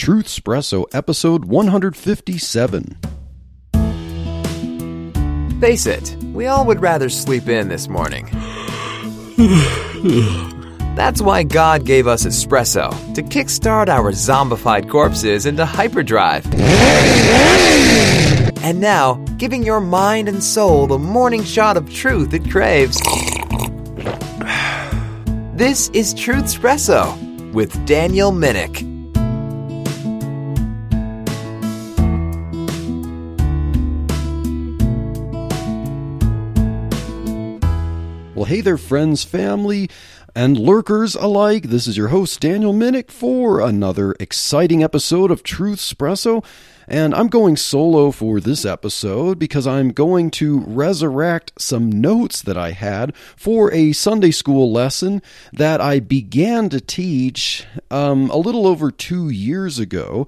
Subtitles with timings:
[0.00, 2.96] Truth Espresso, episode 157.
[5.60, 8.24] Face it, we all would rather sleep in this morning.
[10.96, 16.46] That's why God gave us espresso to kickstart our zombified corpses into hyperdrive.
[18.64, 22.98] And now, giving your mind and soul the morning shot of truth it craves.
[25.54, 28.89] This is Truth Espresso with Daniel Minnick.
[38.50, 39.88] Hey there, friends, family,
[40.34, 41.68] and lurkers alike.
[41.68, 46.44] This is your host, Daniel Minnick, for another exciting episode of Truth Espresso.
[46.88, 52.58] And I'm going solo for this episode because I'm going to resurrect some notes that
[52.58, 55.22] I had for a Sunday school lesson
[55.52, 60.26] that I began to teach um, a little over two years ago.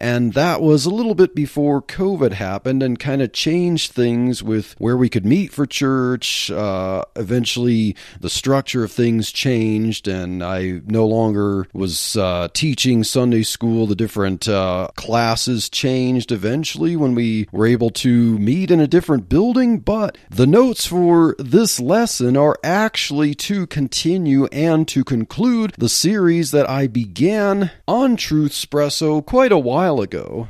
[0.00, 4.74] And that was a little bit before COVID happened and kind of changed things with
[4.78, 6.50] where we could meet for church.
[6.50, 13.42] Uh, eventually, the structure of things changed, and I no longer was uh, teaching Sunday
[13.42, 13.86] school.
[13.86, 19.28] The different uh, classes changed eventually when we were able to meet in a different
[19.28, 19.80] building.
[19.80, 26.52] But the notes for this lesson are actually to continue and to conclude the series
[26.52, 30.48] that I began on Truth Espresso quite a while while ago.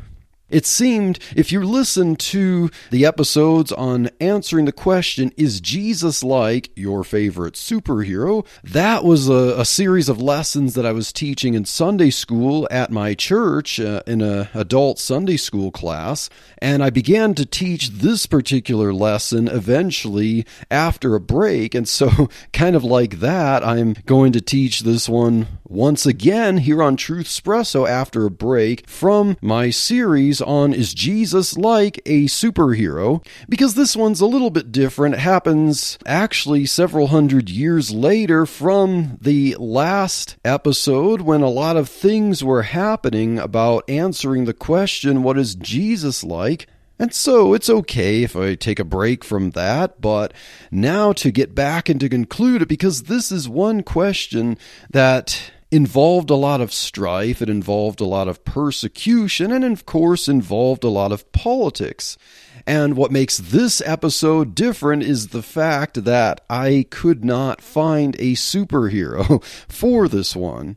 [0.50, 6.70] It seemed, if you listen to the episodes on answering the question, is Jesus like
[6.74, 8.44] your favorite superhero?
[8.64, 12.90] That was a, a series of lessons that I was teaching in Sunday school at
[12.90, 16.28] my church uh, in an adult Sunday school class.
[16.58, 21.74] And I began to teach this particular lesson eventually after a break.
[21.74, 26.82] And so, kind of like that, I'm going to teach this one once again here
[26.82, 33.24] on Truth Espresso after a break from my series on Is Jesus Like a Superhero?
[33.48, 35.14] Because this one's a little bit different.
[35.14, 41.88] It happens actually several hundred years later from the last episode when a lot of
[41.88, 46.66] things were happening about answering the question, What is Jesus like?
[47.00, 50.34] And so it's okay if I take a break from that, but
[50.70, 54.58] now to get back and to conclude it, because this is one question
[54.90, 60.28] that involved a lot of strife, it involved a lot of persecution, and of course,
[60.28, 62.18] involved a lot of politics.
[62.66, 68.34] And what makes this episode different is the fact that I could not find a
[68.34, 70.76] superhero for this one.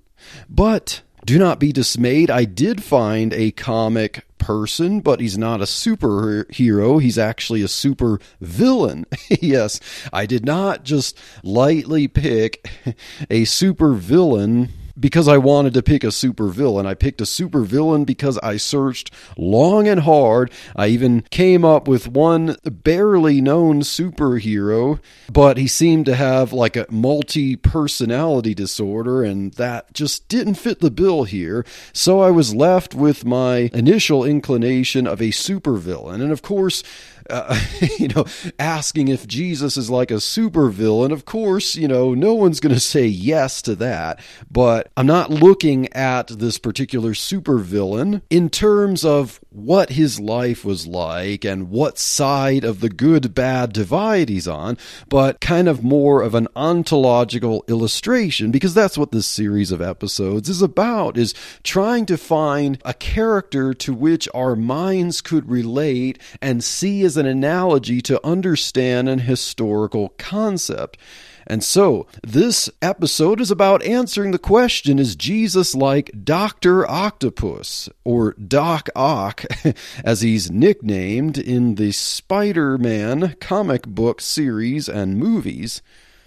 [0.50, 5.66] But do not be dismayed, I did find a comic person, but he's not a
[5.66, 7.02] superhero.
[7.02, 9.06] He's actually a super villain.
[9.42, 9.80] yes,
[10.12, 12.70] I did not just lightly pick
[13.30, 16.86] a super villain because I wanted to pick a super villain.
[16.86, 20.52] I picked a super villain because I searched long and hard.
[20.76, 25.00] I even came up with one barely known superhero,
[25.32, 30.80] but he seemed to have like a multi personality disorder, and that just didn't fit
[30.80, 31.66] the bill here.
[31.92, 36.22] So I was left with my initial inclination of a supervillain.
[36.22, 36.84] And of course,
[37.30, 37.60] uh,
[38.00, 38.26] you know,
[38.60, 41.12] asking if Jesus is like a supervillain.
[41.12, 44.20] Of course, you know, no one's going to say yes to that.
[44.50, 50.88] But I'm not looking at this particular supervillain in terms of what his life was
[50.88, 54.78] like and what side of the good bad divide he's on,
[55.08, 60.50] but kind of more of an ontological illustration because that's what this series of episodes
[60.50, 66.64] is about is trying to find a character to which our minds could relate and
[66.64, 70.98] see as an analogy to understand an historical concept.
[71.46, 76.90] And so, this episode is about answering the question Is Jesus like Dr.
[76.90, 79.46] Octopus, or Doc Ock,
[80.04, 85.82] as he's nicknamed in the Spider Man comic book series and movies?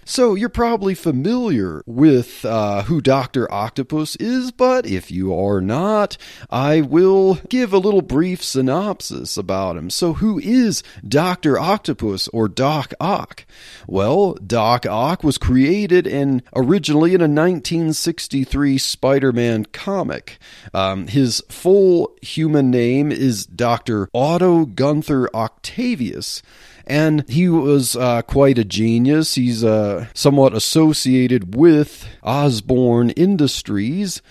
[0.09, 3.51] So you're probably familiar with uh, who Dr.
[3.51, 6.15] Octopus is, but if you are not,
[6.49, 9.89] I will give a little brief synopsis about him.
[9.89, 11.59] So who is Dr.
[11.59, 13.45] Octopus or Doc Ock?
[13.85, 20.39] Well, Doc Ock was created in originally in a 1963 Spider-Man comic.
[20.73, 24.07] Um, his full human name is Dr.
[24.13, 26.41] Otto Gunther Octavius
[26.87, 29.35] and he was uh, quite a genius.
[29.35, 34.21] He's uh, somewhat associated with Osborn Industries.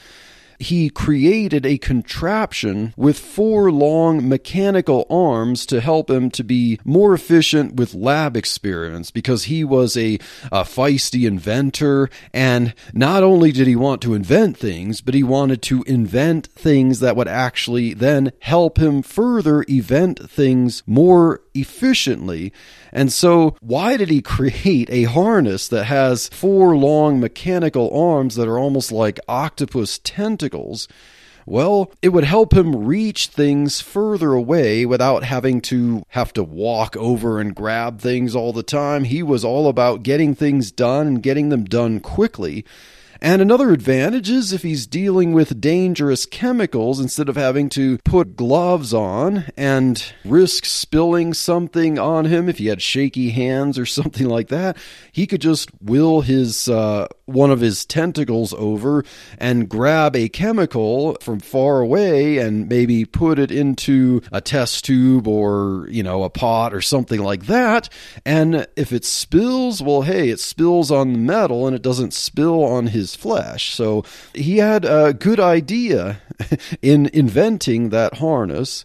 [0.59, 7.15] he created a contraption with four long mechanical arms to help him to be more
[7.15, 10.15] efficient with lab experiments because he was a,
[10.51, 12.09] a feisty inventor.
[12.33, 17.01] And not only did he want to invent things, but he wanted to invent things
[17.01, 22.53] that would actually then help him further event things more efficiently.
[22.93, 28.49] And so, why did he create a harness that has four long mechanical arms that
[28.49, 30.89] are almost like octopus tentacles?
[31.49, 36.97] Well, it would help him reach things further away without having to have to walk
[36.97, 39.05] over and grab things all the time.
[39.05, 42.65] He was all about getting things done and getting them done quickly.
[43.27, 48.37] And another advantage is if he's dealing with dangerous chemicals, instead of having to put
[48.37, 54.29] gloves on and risk spilling something on him, if he had shaky hands or something
[54.29, 54.77] like that,
[55.11, 59.05] he could just will his uh, one of his tentacles over
[59.39, 65.27] and grab a chemical from far away and maybe put it into a test tube
[65.27, 67.89] or you know a pot or something like that.
[68.25, 72.63] And if it spills, well, hey, it spills on the metal and it doesn't spill
[72.63, 73.75] on his flesh.
[73.75, 74.05] So
[74.35, 76.21] he had a good idea
[76.83, 78.85] in inventing that harness.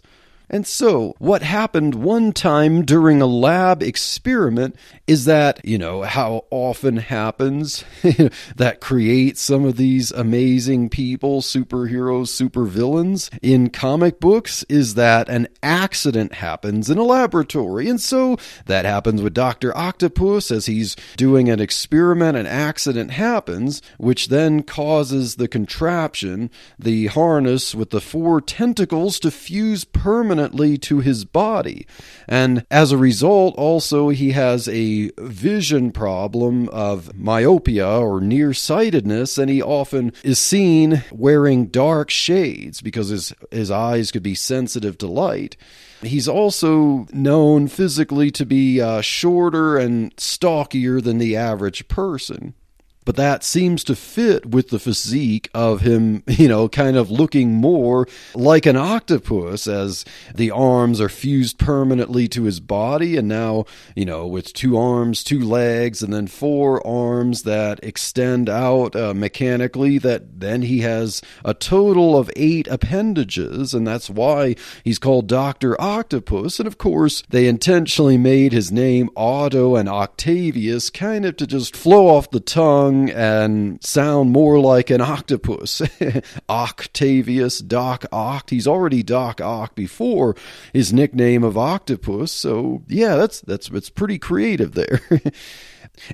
[0.54, 4.76] And so, what happened one time during a lab experiment
[5.06, 7.84] is that, you know, how often happens
[8.56, 15.48] that creates some of these amazing people, superheroes, supervillains in comic books is that an
[15.62, 17.88] accident happens in a laboratory.
[17.88, 19.74] And so that happens with Dr.
[19.74, 27.06] Octopus as he's doing an experiment, an accident happens, which then causes the contraption, the
[27.06, 31.86] harness with the four tentacles to fuse permanently permanently to his body.
[32.28, 39.50] And as a result, also, he has a vision problem of myopia or nearsightedness, and
[39.50, 45.06] he often is seen wearing dark shades because his, his eyes could be sensitive to
[45.06, 45.56] light.
[46.02, 52.54] He's also known physically to be uh, shorter and stockier than the average person
[53.04, 57.54] but that seems to fit with the physique of him, you know, kind of looking
[57.54, 60.04] more like an octopus as
[60.34, 63.16] the arms are fused permanently to his body.
[63.16, 63.64] And now,
[63.96, 69.14] you know, with two arms, two legs, and then four arms that extend out uh,
[69.14, 73.74] mechanically, that then he has a total of eight appendages.
[73.74, 75.80] And that's why he's called Dr.
[75.80, 76.58] Octopus.
[76.58, 81.76] And of course, they intentionally made his name Otto and Octavius kind of to just
[81.76, 85.82] flow off the tongue and sound more like an octopus.
[86.48, 88.50] Octavius, Doc Oct.
[88.50, 90.36] He's already Doc Oct before
[90.72, 92.32] his nickname of Octopus.
[92.32, 95.00] So yeah, that's that's it's pretty creative there.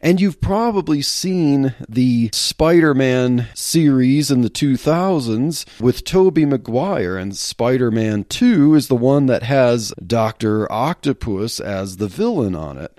[0.02, 7.36] And you've probably seen the Spider Man series in the 2000s with Tobey Maguire, and
[7.36, 10.70] Spider Man 2 is the one that has Dr.
[10.70, 12.96] Octopus as the villain on it.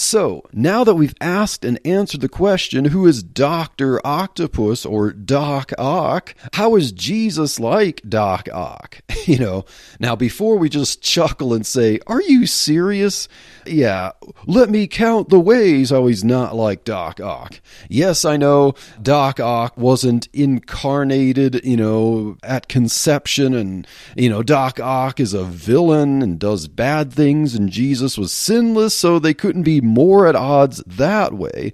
[0.00, 4.04] So, now that we've asked and answered the question, who is Dr.
[4.04, 6.34] Octopus or Doc Ock?
[6.54, 9.02] How is Jesus like Doc Ock?
[9.26, 9.64] You know,
[10.00, 13.28] now before we just chuckle and say, Are you serious?
[13.66, 14.12] Yeah,
[14.46, 17.60] let me count the ways how he's not like Doc Ock.
[17.88, 23.86] Yes, I know Doc Ock wasn't incarnated, you know, at conception, and,
[24.16, 28.94] you know, Doc Ock is a villain and does bad things, and Jesus was sinless,
[28.94, 31.72] so they couldn't be more at odds that way.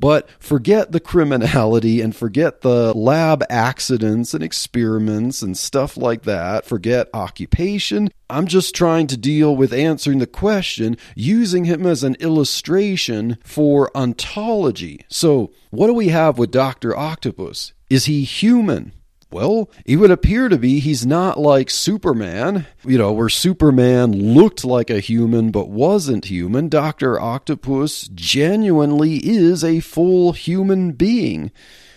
[0.00, 6.66] But forget the criminality and forget the lab accidents and experiments and stuff like that.
[6.66, 8.10] Forget occupation.
[8.28, 13.90] I'm just trying to deal with answering the question using him as an illustration for
[13.96, 15.04] ontology.
[15.08, 16.96] So, what do we have with Dr.
[16.96, 17.72] Octopus?
[17.88, 18.92] Is he human?
[19.34, 24.64] Well, it would appear to be he's not like Superman, you know, where Superman looked
[24.64, 26.68] like a human but wasn't human.
[26.68, 27.20] Dr.
[27.20, 31.50] Octopus genuinely is a full human being.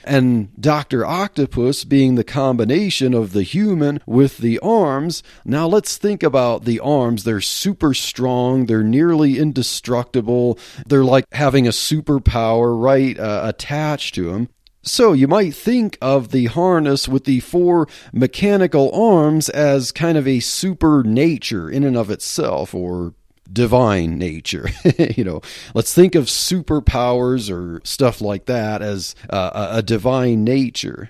[0.04, 1.06] And Dr.
[1.06, 5.22] Octopus being the combination of the human with the arms.
[5.46, 7.24] Now let's think about the arms.
[7.24, 14.32] They're super strong, they're nearly indestructible, they're like having a superpower right uh, attached to
[14.32, 14.50] them.
[14.88, 20.28] So you might think of the harness with the four mechanical arms as kind of
[20.28, 23.14] a super nature in and of itself, or
[23.52, 24.70] divine nature.
[25.16, 25.42] you know,
[25.74, 31.10] let's think of superpowers or stuff like that as uh, a divine nature.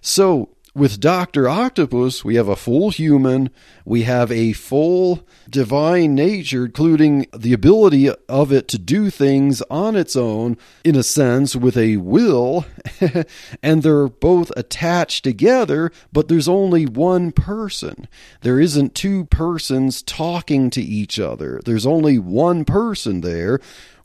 [0.00, 1.48] So with Dr.
[1.48, 3.50] Octopus, we have a full human,
[3.84, 9.96] we have a full divine nature, including the ability of it to do things on
[9.96, 12.64] its own, in a sense, with a will,
[13.62, 18.06] and they're both attached together, but there's only one person.
[18.42, 23.58] There isn't two persons talking to each other, there's only one person there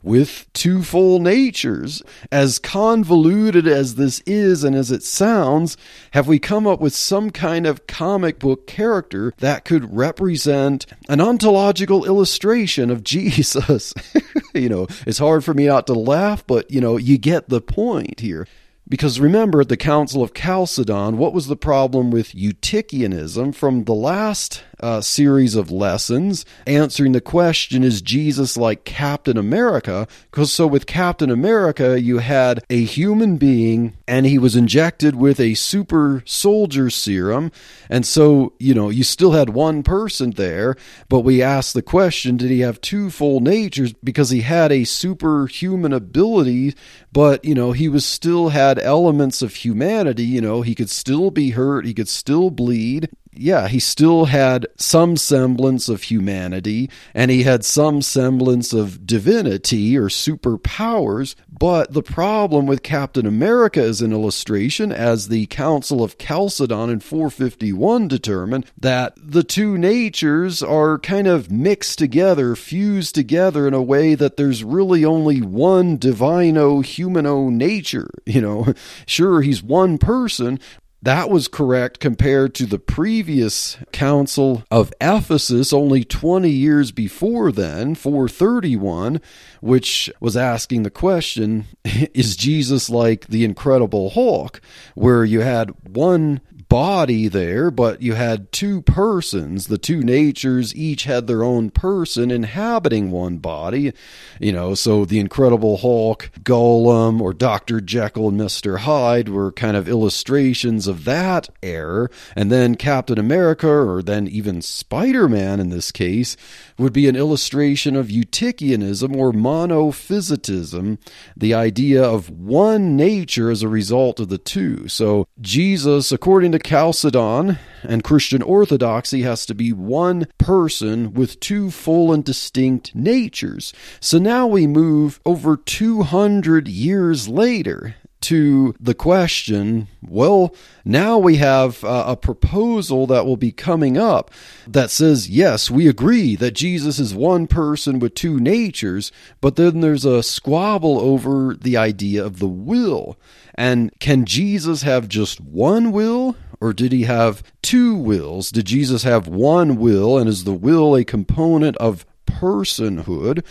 [0.04, 2.02] with two full natures.
[2.30, 5.76] As convoluted as this is and as it sounds,
[6.12, 11.20] have we come up with some kind of comic book character that could represent an
[11.20, 13.94] ontological illustration of Jesus?
[14.54, 17.60] you know, it's hard for me not to laugh, but you know, you get the
[17.60, 18.46] point here.
[18.86, 23.54] Because remember, at the Council of Chalcedon, what was the problem with Eutychianism?
[23.54, 30.06] From the last uh, series of lessons answering the question is Jesus like Captain America?
[30.30, 35.40] Because so with Captain America, you had a human being and he was injected with
[35.40, 37.50] a super soldier serum.
[37.88, 40.76] And so, you know, you still had one person there,
[41.08, 43.94] but we asked the question did he have two full natures?
[44.04, 46.74] Because he had a superhuman ability,
[47.10, 50.24] but, you know, he was still had elements of humanity.
[50.24, 54.66] You know, he could still be hurt, he could still bleed yeah, he still had
[54.76, 61.34] some semblance of humanity and he had some semblance of divinity or superpowers.
[61.48, 67.00] But the problem with Captain America as an illustration, as the Council of Chalcedon in
[67.00, 73.82] 451 determined, that the two natures are kind of mixed together, fused together in a
[73.82, 78.10] way that there's really only one divino humano nature.
[78.34, 78.74] You know,
[79.06, 80.58] sure, he's one person,
[81.04, 87.94] that was correct compared to the previous council of Ephesus only 20 years before then,
[87.94, 89.20] 431,
[89.60, 94.62] which was asking the question Is Jesus like the Incredible Hulk?
[94.94, 96.40] Where you had one
[96.74, 99.68] body there, but you had two persons.
[99.68, 103.92] The two natures each had their own person inhabiting one body.
[104.40, 107.80] You know, so the Incredible Hulk, Gollum, or Dr.
[107.80, 108.78] Jekyll and Mr.
[108.78, 112.10] Hyde were kind of illustrations of that error.
[112.34, 116.36] And then Captain America, or then even Spider Man in this case,
[116.78, 120.98] would be an illustration of Eutychianism or monophysitism,
[121.36, 124.88] the idea of one nature as a result of the two.
[124.88, 131.70] So Jesus, according to Chalcedon and Christian orthodoxy, has to be one person with two
[131.70, 133.72] full and distinct natures.
[134.00, 140.54] So now we move over 200 years later to the question well,
[140.84, 144.30] now we have uh, a proposal that will be coming up
[144.66, 149.80] that says, yes, we agree that Jesus is one person with two natures, but then
[149.80, 153.16] there's a squabble over the idea of the will.
[153.54, 156.36] And can Jesus have just one will?
[156.60, 158.50] Or did he have two wills?
[158.50, 163.44] Did Jesus have one will, and is the will a component of personhood?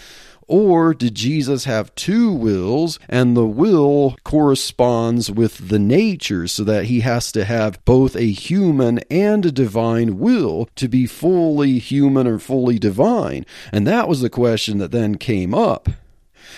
[0.47, 6.85] Or did Jesus have two wills and the will corresponds with the nature so that
[6.85, 12.27] he has to have both a human and a divine will to be fully human
[12.27, 13.45] or fully divine?
[13.71, 15.89] And that was the question that then came up.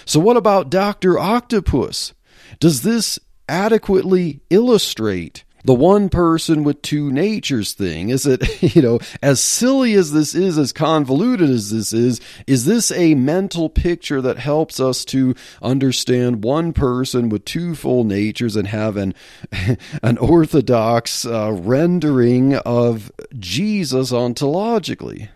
[0.05, 1.17] So, what about Dr.
[1.17, 2.13] Octopus?
[2.59, 8.99] Does this adequately illustrate the one person with two natures thing is it you know
[9.21, 14.21] as silly as this is as convoluted as this is is this a mental picture
[14.21, 19.13] that helps us to understand one person with two full natures and have an
[20.03, 25.29] an orthodox uh, rendering of Jesus ontologically?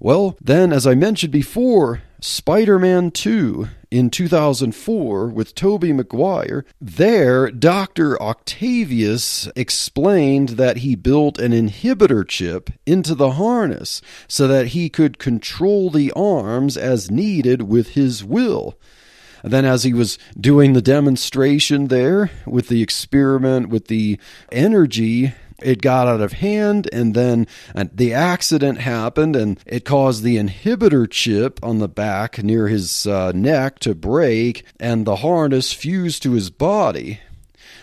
[0.00, 8.20] Well then as i mentioned before Spider-Man 2 in 2004 with Tobey Maguire, there Dr.
[8.20, 15.18] Octavius explained that he built an inhibitor chip into the harness so that he could
[15.18, 18.78] control the arms as needed with his will.
[19.42, 24.18] Then, as he was doing the demonstration there with the experiment with the
[24.50, 30.22] energy it got out of hand and then uh, the accident happened and it caused
[30.22, 35.72] the inhibitor chip on the back near his uh, neck to break and the harness
[35.72, 37.20] fused to his body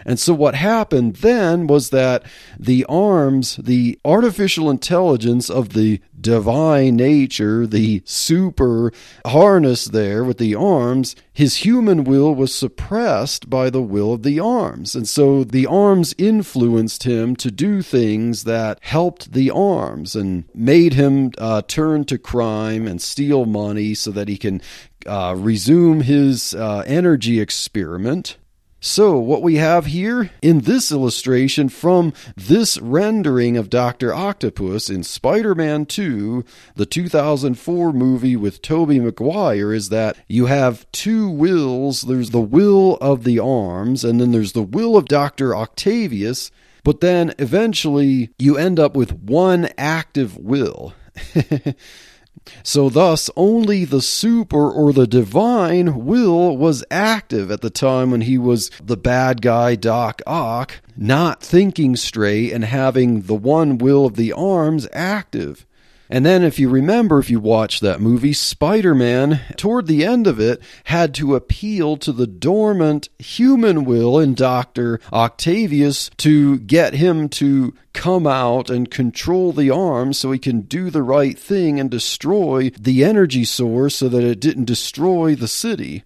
[0.05, 2.23] and so what happened then was that
[2.59, 8.91] the arms, the artificial intelligence of the divine nature, the super
[9.25, 14.39] harness there with the arms, his human will was suppressed by the will of the
[14.39, 14.95] arms.
[14.95, 20.93] And so the arms influenced him to do things that helped the arms and made
[20.93, 24.61] him uh, turn to crime and steal money so that he can
[25.05, 28.37] uh, resume his uh, energy experiment
[28.83, 34.11] So, what we have here in this illustration from this rendering of Dr.
[34.11, 40.91] Octopus in Spider Man 2, the 2004 movie with Tobey Maguire, is that you have
[40.91, 42.01] two wills.
[42.01, 45.55] There's the will of the arms, and then there's the will of Dr.
[45.55, 46.49] Octavius,
[46.83, 50.95] but then eventually you end up with one active will.
[52.63, 58.21] So, thus, only the super or the divine will was active at the time when
[58.21, 64.05] he was the bad guy, Doc Ock, not thinking straight and having the one will
[64.05, 65.65] of the arms active.
[66.13, 70.27] And then, if you remember, if you watch that movie, Spider Man, toward the end
[70.27, 74.99] of it, had to appeal to the dormant human will in Dr.
[75.13, 80.89] Octavius to get him to come out and control the arm so he can do
[80.89, 86.03] the right thing and destroy the energy source so that it didn't destroy the city.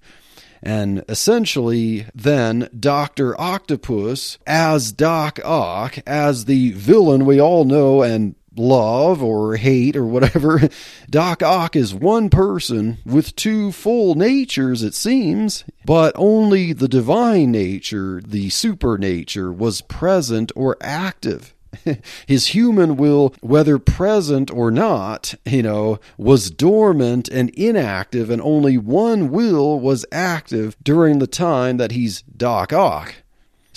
[0.61, 3.39] And essentially, then Dr.
[3.41, 10.05] Octopus, as Doc Ock, as the villain we all know and love or hate or
[10.05, 10.69] whatever,
[11.09, 17.51] Doc Ock is one person with two full natures, it seems, but only the divine
[17.51, 21.53] nature, the super nature, was present or active.
[22.25, 28.77] His human will, whether present or not, you know, was dormant and inactive, and only
[28.77, 33.15] one will was active during the time that he's Doc Ock.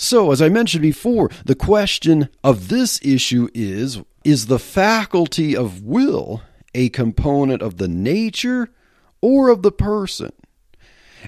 [0.01, 5.83] So, as I mentioned before, the question of this issue is is the faculty of
[5.83, 6.41] will
[6.73, 8.69] a component of the nature
[9.21, 10.31] or of the person?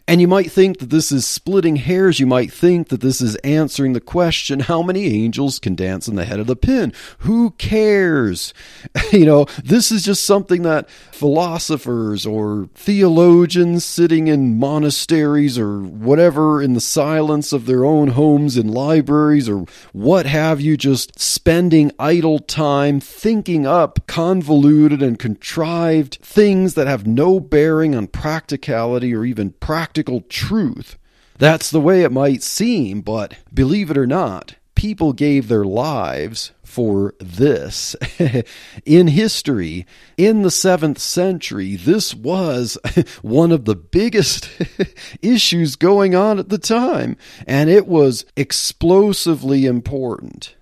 [0.08, 2.20] And you might think that this is splitting hairs.
[2.20, 6.16] You might think that this is answering the question how many angels can dance on
[6.16, 6.94] the head of the pin?
[7.20, 8.54] Who cares?
[9.12, 16.62] You know, this is just something that philosophers or theologians sitting in monasteries or whatever
[16.62, 21.92] in the silence of their own homes and libraries or what have you, just spending
[22.00, 29.26] idle time thinking up convoluted and contrived things that have no bearing on practicality or
[29.26, 30.96] even practice practical truth.
[31.40, 36.52] That's the way it might seem, but believe it or not, people gave their lives
[36.64, 37.96] for this.
[38.86, 42.78] in history, in the seventh century, this was
[43.24, 44.52] one of the biggest
[45.24, 50.54] issues going on at the time, and it was explosively important.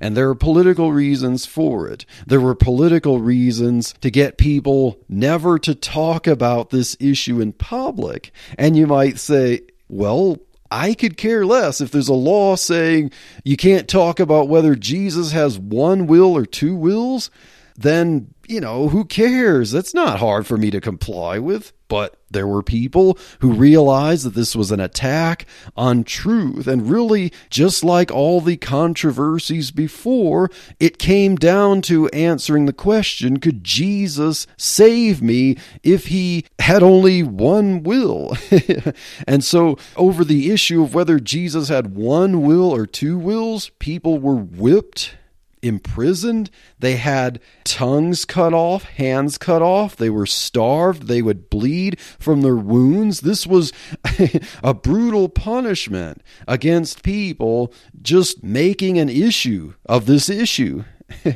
[0.00, 2.04] And there are political reasons for it.
[2.26, 8.32] There were political reasons to get people never to talk about this issue in public.
[8.58, 10.38] And you might say, well,
[10.70, 13.10] I could care less if there's a law saying
[13.44, 17.30] you can't talk about whether Jesus has one will or two wills,
[17.76, 19.70] then, you know, who cares?
[19.70, 21.72] That's not hard for me to comply with.
[21.88, 26.66] But there were people who realized that this was an attack on truth.
[26.66, 33.38] And really, just like all the controversies before, it came down to answering the question
[33.38, 38.36] could Jesus save me if he had only one will?
[39.26, 44.18] and so, over the issue of whether Jesus had one will or two wills, people
[44.18, 45.14] were whipped
[45.62, 46.50] imprisoned.
[46.78, 49.96] They had tongues cut off, hands cut off.
[49.96, 51.08] They were starved.
[51.08, 53.20] They would bleed from their wounds.
[53.20, 53.72] This was
[54.62, 60.84] a brutal punishment against people just making an issue of this issue.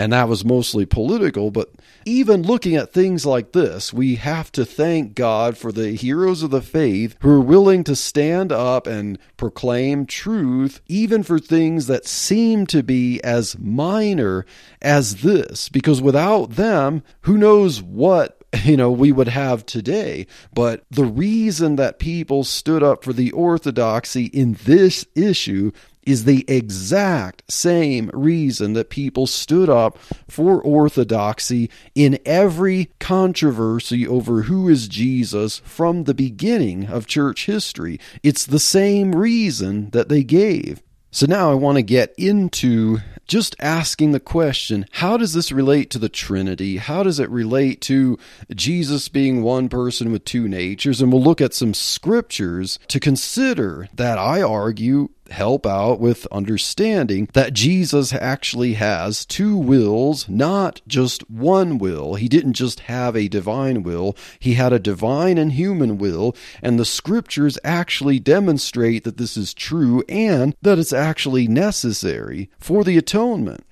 [0.00, 1.50] and that was mostly political.
[1.50, 1.72] But
[2.06, 6.50] even looking at things like this, we have to thank God for the heroes of
[6.50, 12.06] the faith who are willing to stand up and proclaim truth, even for things that
[12.06, 14.46] seem to be as minor
[14.80, 15.68] as this.
[15.68, 21.76] Because without them, who knows what you know we would have today but the reason
[21.76, 25.70] that people stood up for the orthodoxy in this issue
[26.02, 34.42] is the exact same reason that people stood up for orthodoxy in every controversy over
[34.42, 38.00] who is Jesus from the beginning of church history.
[38.22, 40.82] It's the same reason that they gave.
[41.12, 45.90] So now I want to get into just asking the question how does this relate
[45.90, 46.76] to the Trinity?
[46.76, 48.16] How does it relate to
[48.54, 51.00] Jesus being one person with two natures?
[51.00, 57.28] And we'll look at some scriptures to consider that I argue help out with understanding
[57.32, 62.14] that Jesus actually has two wills, not just one will.
[62.14, 66.78] He didn't just have a divine will, he had a divine and human will, and
[66.78, 72.98] the scriptures actually demonstrate that this is true and that it's actually necessary for the
[72.98, 73.64] atonement.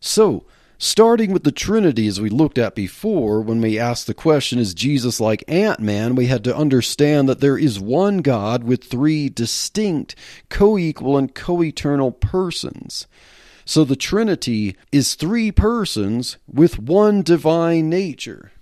[0.00, 0.46] So,
[0.80, 4.74] Starting with the Trinity, as we looked at before, when we asked the question, Is
[4.74, 6.14] Jesus like Ant Man?
[6.14, 10.14] we had to understand that there is one God with three distinct,
[10.48, 13.08] co equal, and co eternal persons.
[13.64, 18.52] So the Trinity is three persons with one divine nature.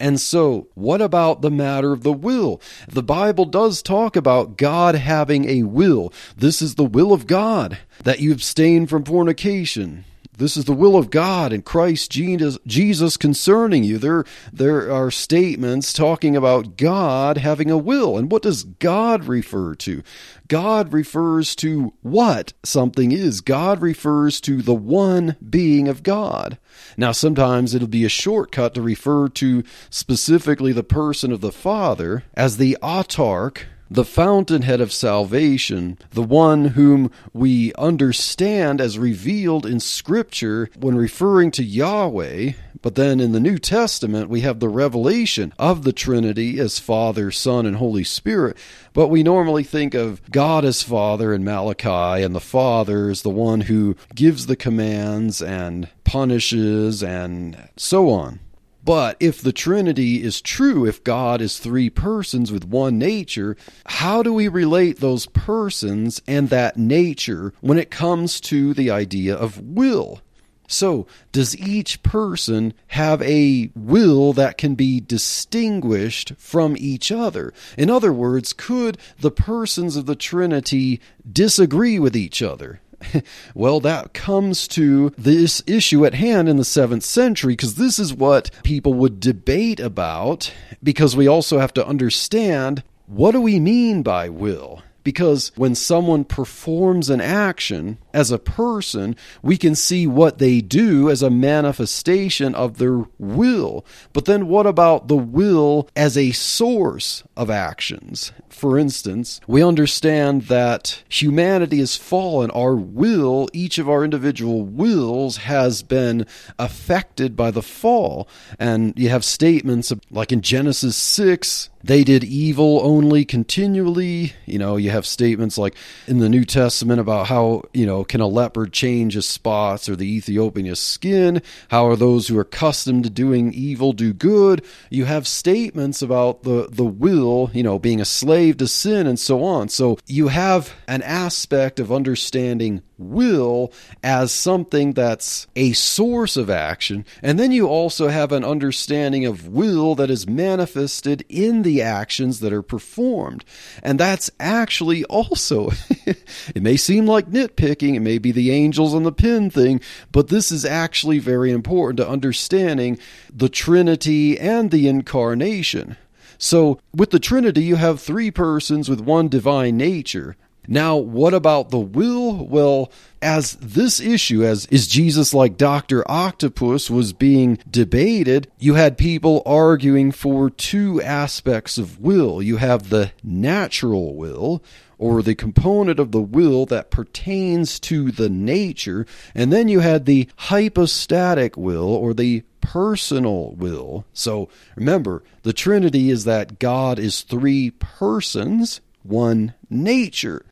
[0.00, 2.58] And so, what about the matter of the will?
[2.88, 6.10] The Bible does talk about God having a will.
[6.36, 10.04] This is the will of God, that you abstain from fornication,
[10.36, 13.96] this is the will of God in Christ Jesus concerning you.
[13.96, 18.18] There, there are statements talking about God having a will.
[18.18, 20.02] And what does God refer to?
[20.48, 23.40] God refers to what something is.
[23.40, 26.58] God refers to the one being of God.
[26.98, 32.24] Now, sometimes it'll be a shortcut to refer to specifically the person of the Father
[32.34, 39.80] as the autarch the fountainhead of salvation, the one whom we understand as revealed in
[39.80, 42.52] Scripture when referring to Yahweh.
[42.82, 47.30] But then in the New Testament, we have the revelation of the Trinity as Father,
[47.30, 48.56] Son, and Holy Spirit.
[48.92, 53.30] But we normally think of God as Father in Malachi, and the Father is the
[53.30, 58.40] one who gives the commands and punishes and so on.
[58.86, 64.22] But if the Trinity is true, if God is three persons with one nature, how
[64.22, 69.60] do we relate those persons and that nature when it comes to the idea of
[69.60, 70.20] will?
[70.68, 77.52] So, does each person have a will that can be distinguished from each other?
[77.76, 82.80] In other words, could the persons of the Trinity disagree with each other?
[83.54, 88.14] well, that comes to this issue at hand in the seventh century, because this is
[88.14, 94.02] what people would debate about, because we also have to understand what do we mean
[94.02, 94.82] by will?
[95.04, 101.10] Because when someone performs an action as a person, we can see what they do
[101.10, 103.84] as a manifestation of their will.
[104.14, 108.32] But then what about the will as a source of actions?
[108.48, 112.50] For instance, we understand that humanity is fallen.
[112.52, 116.26] Our will, each of our individual wills, has been
[116.58, 118.26] affected by the fall.
[118.58, 124.32] And you have statements like in Genesis 6, they did evil only continually.
[124.46, 125.76] You know, you have statements like
[126.06, 129.96] in the New Testament about how, you know, can a leopard change his spots or
[129.96, 131.42] the Ethiopian his skin?
[131.68, 134.64] How are those who are accustomed to doing evil do good?
[134.90, 139.18] You have statements about the, the will, you know, being a slave to sin and
[139.18, 139.68] so on.
[139.68, 147.04] So you have an aspect of understanding will as something that's a source of action.
[147.22, 152.40] And then you also have an understanding of will that is manifested in the actions
[152.40, 153.44] that are performed.
[153.82, 155.70] And that's actually also,
[156.06, 159.80] it may seem like nitpicking, it may be the angels and the pin thing,
[160.12, 162.98] but this is actually very important to understanding
[163.32, 165.96] the Trinity and the incarnation.
[166.38, 170.36] So, with the Trinity, you have three persons with one divine nature.
[170.68, 172.46] Now, what about the will?
[172.46, 172.90] Well,
[173.22, 176.08] as this issue, as is Jesus like Dr.
[176.10, 182.42] Octopus, was being debated, you had people arguing for two aspects of will.
[182.42, 184.62] You have the natural will,
[184.98, 190.04] or the component of the will that pertains to the nature, and then you had
[190.04, 194.04] the hypostatic will, or the personal will.
[194.12, 200.44] So remember, the Trinity is that God is three persons, one nature.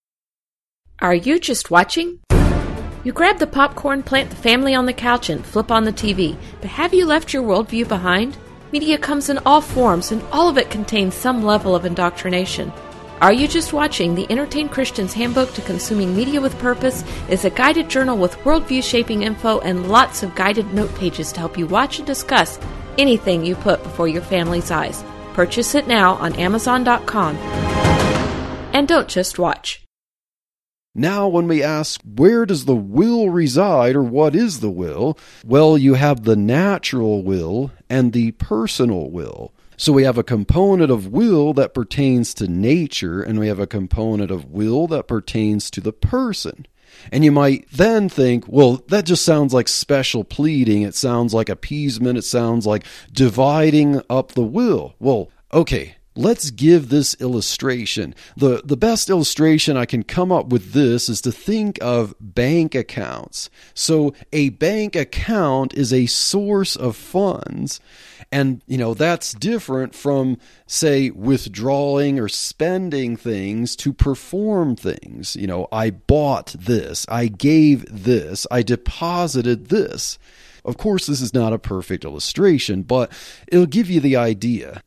[1.01, 2.21] Are you just watching?
[3.03, 6.37] You grab the popcorn, plant the family on the couch, and flip on the TV.
[6.61, 8.39] But have you left your worldview behind?
[8.73, 12.73] Media comes in all forms, and all of it contains some level of indoctrination.
[13.21, 14.15] Are You Just Watching?
[14.15, 18.83] The Entertained Christian's Handbook to Consuming Media with Purpose is a guided journal with worldview
[18.83, 22.59] shaping info and lots of guided note pages to help you watch and discuss
[22.99, 25.05] anything you put before your family's eyes.
[25.35, 27.37] Purchase it now on Amazon.com.
[28.73, 29.84] And don't just watch.
[30.95, 35.19] Now, when we ask, where does the will reside or what is the will?
[35.45, 39.53] Well, you have the natural will and the personal will.
[39.77, 43.67] So we have a component of will that pertains to nature, and we have a
[43.67, 46.67] component of will that pertains to the person.
[47.11, 50.83] And you might then think, well, that just sounds like special pleading.
[50.83, 52.19] It sounds like appeasement.
[52.19, 54.95] It sounds like dividing up the will.
[55.01, 58.15] Well, okay, Let's give this illustration.
[58.37, 62.77] The, the best illustration I can come up with this is to think of bank
[62.77, 63.51] accounts.
[63.75, 67.81] So, a bank account is a source of funds.
[68.31, 75.35] And, you know, that's different from, say, withdrawing or spending things to perform things.
[75.35, 80.19] You know, I bought this, I gave this, I deposited this.
[80.65, 83.13] Of course, this is not a perfect illustration, but
[83.49, 84.83] it'll give you the idea.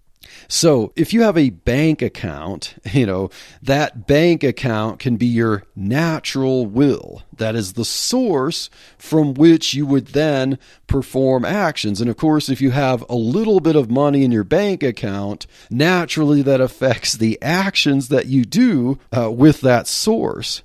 [0.47, 3.29] So, if you have a bank account, you know,
[3.61, 7.23] that bank account can be your natural will.
[7.35, 10.57] That is the source from which you would then
[10.87, 12.01] perform actions.
[12.01, 15.47] And of course, if you have a little bit of money in your bank account,
[15.69, 20.63] naturally that affects the actions that you do uh, with that source.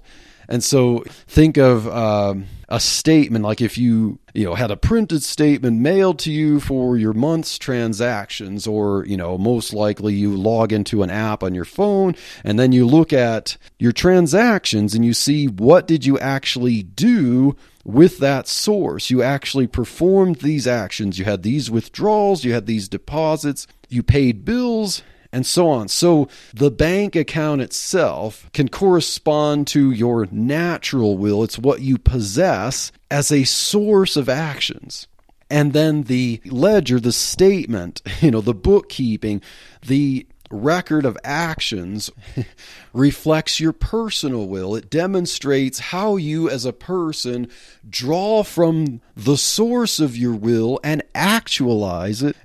[0.49, 5.22] And so think of um, a statement like if you you know had a printed
[5.22, 10.72] statement mailed to you for your month's transactions or you know most likely you log
[10.72, 15.12] into an app on your phone and then you look at your transactions and you
[15.12, 17.54] see what did you actually do
[17.85, 19.11] with that source.
[19.11, 21.18] You actually performed these actions.
[21.18, 22.44] You had these withdrawals.
[22.44, 23.66] You had these deposits.
[23.88, 25.02] You paid bills
[25.33, 25.88] and so on.
[25.88, 31.42] So the bank account itself can correspond to your natural will.
[31.42, 35.09] It's what you possess as a source of actions.
[35.49, 39.42] And then the ledger, the statement, you know, the bookkeeping,
[39.87, 42.11] the record of actions
[42.93, 44.77] reflects your personal will.
[44.77, 47.49] It demonstrates how you, as a person,
[47.88, 52.37] draw from the source of your will and actualize it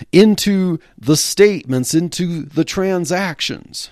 [0.12, 3.90] into the statements, into the transactions.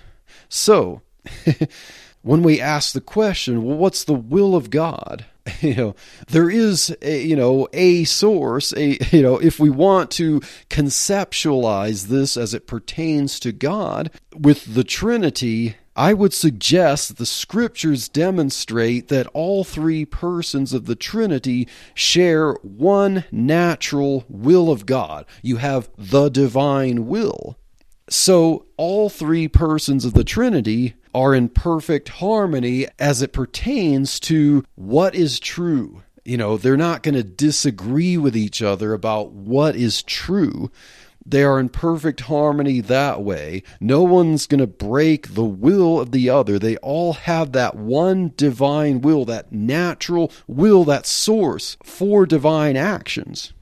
[0.49, 1.01] So,
[2.21, 5.25] when we ask the question, well, what's the will of God?
[5.61, 5.95] you know
[6.27, 12.07] there is a, you know a source a you know if we want to conceptualize
[12.07, 19.09] this as it pertains to God with the trinity I would suggest the scriptures demonstrate
[19.09, 25.25] that all three persons of the Trinity share one natural will of God.
[25.41, 27.57] You have the divine will.
[28.09, 34.63] So, all three persons of the Trinity are in perfect harmony as it pertains to
[34.75, 36.03] what is true.
[36.23, 40.71] You know, they're not going to disagree with each other about what is true.
[41.25, 43.63] They are in perfect harmony that way.
[43.79, 46.57] No one's going to break the will of the other.
[46.57, 53.53] They all have that one divine will, that natural will, that source for divine actions.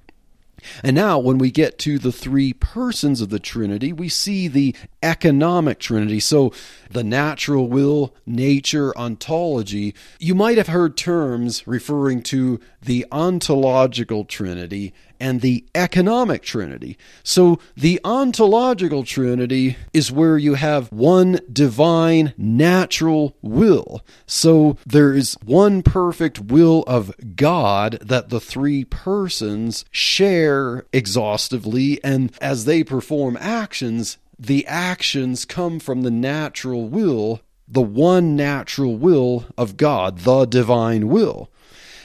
[0.83, 4.75] And now, when we get to the three persons of the Trinity, we see the
[5.01, 6.19] economic Trinity.
[6.19, 6.53] So,
[6.89, 9.93] the natural will, nature, ontology.
[10.19, 16.97] You might have heard terms referring to the ontological Trinity and the economic trinity.
[17.23, 24.01] So the ontological trinity is where you have one divine natural will.
[24.25, 32.31] So there is one perfect will of God that the three persons share exhaustively, and
[32.41, 39.45] as they perform actions, the actions come from the natural will, the one natural will
[39.57, 41.51] of God, the divine will.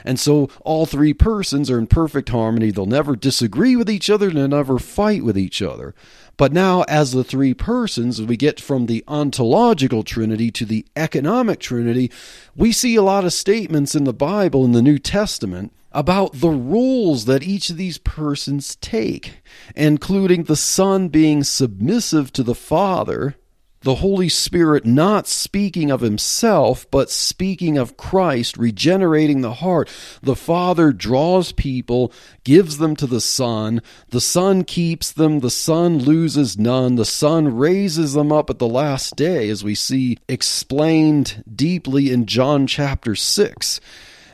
[0.05, 2.71] And so all three persons are in perfect harmony.
[2.71, 5.95] They'll never disagree with each other, they'll never fight with each other.
[6.37, 11.61] But now, as the three persons, we get from the ontological trinity to the economic
[11.61, 12.11] trinity,
[12.57, 16.51] we see a lot of statements in the Bible, in the New Testament, about the
[16.51, 19.43] roles that each of these persons take,
[19.77, 23.37] including the Son being submissive to the Father
[23.85, 29.91] the Holy Spirit not speaking of himself, but speaking of Christ, regenerating the heart.
[30.23, 32.11] The Father draws people,
[32.45, 33.83] gives them to the Son.
[34.09, 35.41] The Son keeps them.
[35.41, 36.97] The Son loses none.
[36.97, 42.25] The Son raises them up at the last day, as we see explained deeply in
[42.25, 43.81] John chapter 6.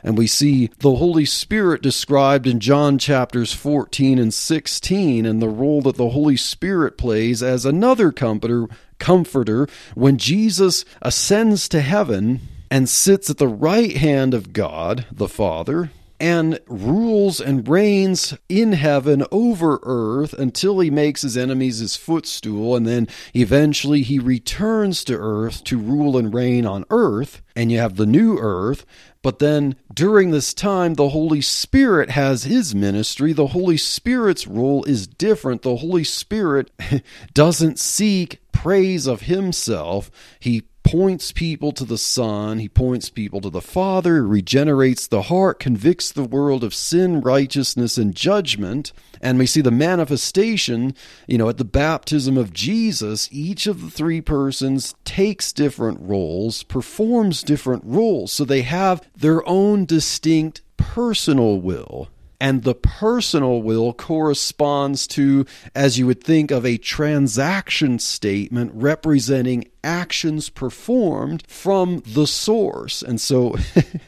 [0.03, 5.47] And we see the Holy Spirit described in John chapters 14 and 16 and the
[5.47, 8.67] role that the Holy Spirit plays as another comforter,
[9.01, 15.27] comforter when Jesus ascends to heaven and sits at the right hand of God the
[15.27, 21.95] Father and rules and reigns in heaven over earth until he makes his enemies his
[21.95, 27.71] footstool, and then eventually he returns to earth to rule and reign on earth, and
[27.71, 28.85] you have the new earth.
[29.23, 33.33] But then during this time, the Holy Spirit has his ministry.
[33.33, 35.63] The Holy Spirit's role is different.
[35.63, 36.69] The Holy Spirit
[37.33, 43.49] doesn't seek praise of himself, he points people to the Son, he points people to
[43.49, 48.93] the Father, regenerates the heart, convicts the world of sin, righteousness, and judgment.
[49.19, 50.93] And we see the manifestation,
[51.27, 56.61] you know, at the baptism of Jesus, each of the three persons takes different roles,
[56.61, 58.31] performs different roles.
[58.31, 62.09] So they have their own distinct personal will
[62.41, 69.69] and the personal will corresponds to, as you would think of a transaction statement representing
[69.83, 73.03] actions performed from the source.
[73.03, 73.57] And so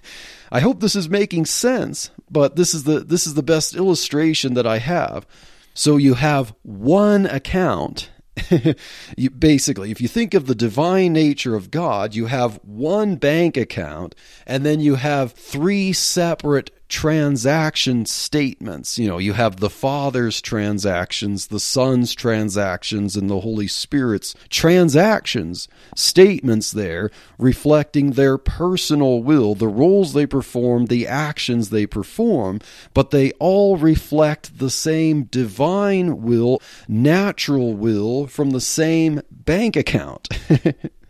[0.52, 4.56] I hope this is making sense, but this is the this is the best illustration
[4.56, 5.28] that I have.
[5.76, 8.10] So you have one account
[9.18, 13.58] you, basically, if you think of the divine nature of God, you have one bank
[13.58, 14.16] account
[14.48, 19.00] and then you have three separate transaction statements.
[19.00, 25.68] You know, you have the Father's transactions, the Son's transactions, and the Holy Spirit's transactions,
[25.96, 32.60] statements there reflecting their personal will, the roles they perform, the actions they perform,
[32.94, 40.30] but they all reflect the same divine will, natural will from the same bank account.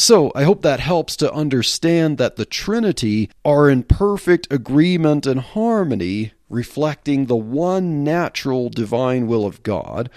[0.00, 5.40] So I hope that helps to understand that the Trinity are in perfect agreement and
[5.40, 10.08] harmony, reflecting the one natural divine will of God,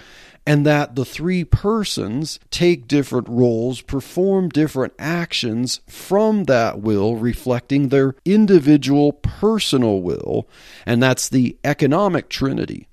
[0.46, 7.88] and that the three persons take different roles, perform different actions from that will, reflecting
[7.88, 10.48] their individual personal will,
[10.86, 12.86] and that's the economic Trinity.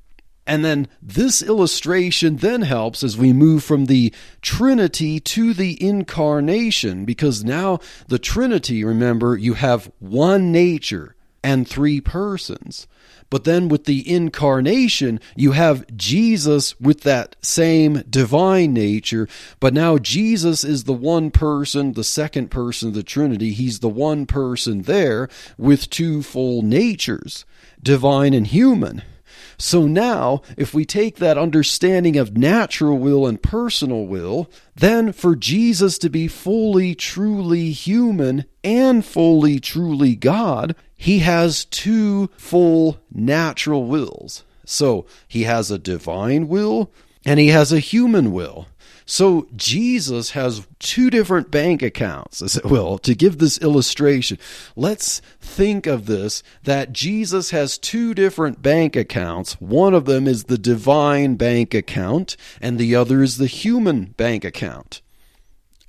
[0.49, 7.05] And then this illustration then helps as we move from the Trinity to the incarnation,
[7.05, 12.87] because now the Trinity, remember, you have one nature and three persons.
[13.29, 19.27] But then with the incarnation, you have Jesus with that same divine nature.
[19.59, 23.51] But now Jesus is the one person, the second person of the Trinity.
[23.51, 27.45] He's the one person there with two full natures,
[27.83, 29.03] divine and human.
[29.61, 35.35] So now, if we take that understanding of natural will and personal will, then for
[35.35, 43.83] Jesus to be fully, truly human and fully, truly God, he has two full natural
[43.83, 44.45] wills.
[44.65, 46.91] So he has a divine will
[47.25, 48.67] and he has a human will.
[49.09, 54.37] So Jesus has two different bank accounts, as it will, to give this illustration.
[54.75, 59.59] Let's think of this that Jesus has two different bank accounts.
[59.59, 64.45] One of them is the divine bank account, and the other is the human bank
[64.45, 65.01] account.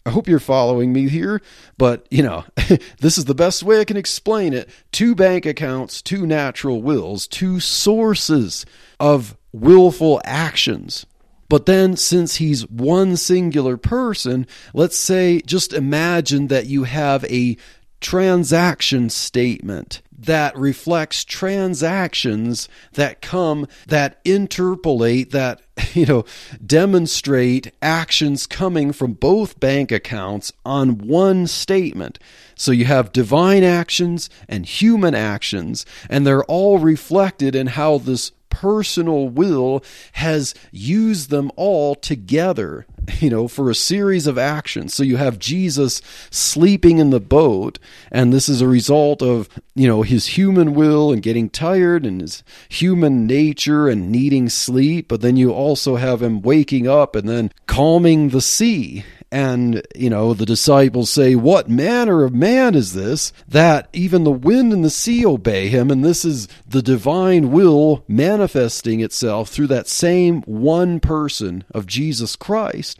[0.06, 1.42] I hope you're following me here,
[1.76, 2.46] but you know,
[3.00, 4.70] this is the best way I can explain it.
[4.92, 8.64] Two bank accounts, two natural wills, two sources
[8.98, 11.04] of willful actions.
[11.50, 17.56] But then, since he's one singular person, let's say, just imagine that you have a
[18.00, 25.60] transaction statement that reflects transactions that come that interpolate that
[25.94, 26.24] you know
[26.64, 32.18] demonstrate actions coming from both bank accounts on one statement.
[32.54, 38.30] So you have divine actions and human actions and they're all reflected in how this
[38.50, 39.82] personal will
[40.12, 42.86] has used them all together,
[43.20, 44.92] you know, for a series of actions.
[44.92, 47.78] So you have Jesus sleeping in the boat,
[48.10, 52.20] and this is a result of, you know, his human will and getting tired and
[52.20, 55.08] his human nature and needing sleep.
[55.08, 60.10] But then you also have him waking up and then calming the sea and, you
[60.10, 64.84] know, the disciples say, What manner of man is this that even the wind and
[64.84, 65.90] the sea obey him?
[65.90, 72.34] And this is the divine will manifesting itself through that same one person of Jesus
[72.34, 72.98] Christ.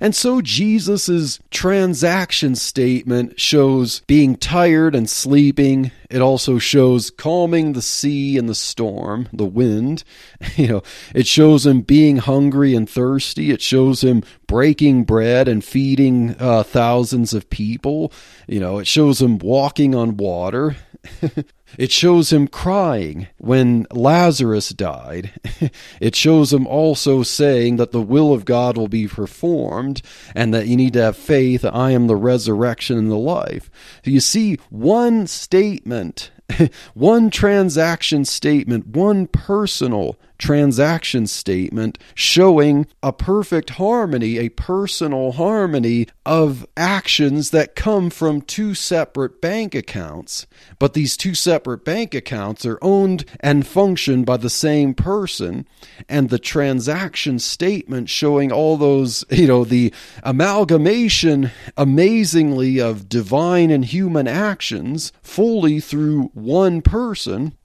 [0.00, 5.90] And so Jesus' transaction statement shows being tired and sleeping.
[6.10, 10.04] It also shows calming the sea and the storm, the wind.
[10.56, 10.82] You know,
[11.14, 13.50] it shows him being hungry and thirsty.
[13.50, 18.12] It shows him breaking bread and feeding uh, thousands of people.
[18.46, 20.76] You know, it shows him walking on water.
[21.78, 25.32] It shows him crying when Lazarus died.
[26.00, 30.02] it shows him also saying that the will of God will be performed
[30.34, 31.64] and that you need to have faith.
[31.64, 33.70] I am the resurrection and the life.
[34.04, 36.30] You see, one statement,
[36.94, 46.66] one transaction statement, one personal transaction statement showing a perfect harmony, a personal harmony of
[46.76, 50.46] actions that come from two separate bank accounts.
[50.78, 55.66] But these two separate bank accounts are owned and functioned by the same person,
[56.08, 63.84] and the transaction statement showing all those, you know, the amalgamation amazingly of divine and
[63.84, 67.56] human actions fully through one person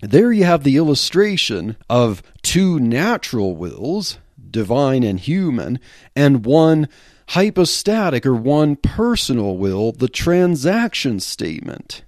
[0.00, 4.18] there you have the illustration of two natural wills,
[4.50, 5.80] divine and human,
[6.14, 6.88] and one
[7.30, 12.04] hypostatic or one personal will, the transaction statement.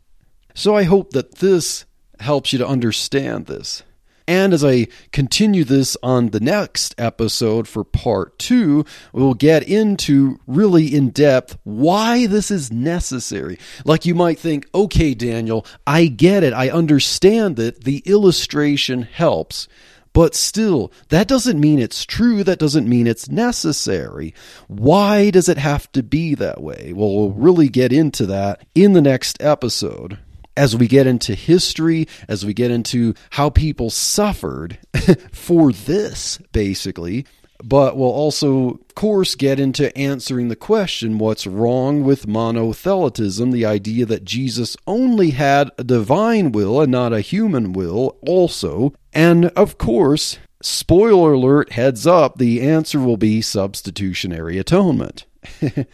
[0.55, 1.85] So I hope that this
[2.21, 3.83] helps you to understand this.
[4.31, 10.39] And as I continue this on the next episode for part two, we'll get into
[10.47, 13.59] really in depth why this is necessary.
[13.85, 16.53] Like you might think, okay, Daniel, I get it.
[16.53, 19.67] I understand that the illustration helps.
[20.13, 22.45] But still, that doesn't mean it's true.
[22.45, 24.33] That doesn't mean it's necessary.
[24.69, 26.93] Why does it have to be that way?
[26.95, 30.21] Well, we'll really get into that in the next episode
[30.57, 34.79] as we get into history, as we get into how people suffered
[35.33, 37.27] for this, basically.
[37.63, 43.67] But we'll also, of course, get into answering the question what's wrong with monothelitism, the
[43.67, 48.95] idea that Jesus only had a divine will and not a human will, also.
[49.13, 55.27] And of course, spoiler alert, heads up, the answer will be substitutionary atonement.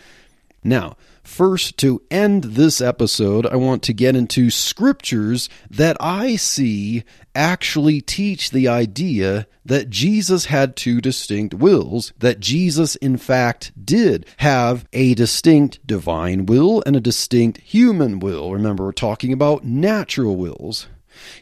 [0.64, 0.96] now,
[1.26, 7.02] First, to end this episode, I want to get into scriptures that I see
[7.34, 14.24] actually teach the idea that Jesus had two distinct wills, that Jesus, in fact, did
[14.38, 18.52] have a distinct divine will and a distinct human will.
[18.52, 20.86] Remember, we're talking about natural wills.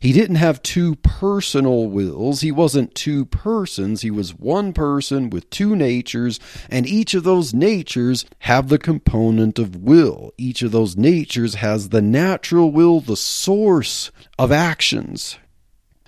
[0.01, 2.41] He didn't have two personal wills.
[2.41, 4.03] He wasn't two persons.
[4.03, 6.39] He was one person with two natures,
[6.71, 10.33] and each of those natures have the component of will.
[10.39, 15.39] Each of those natures has the natural will, the source of actions.